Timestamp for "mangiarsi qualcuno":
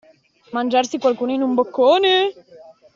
0.51-1.31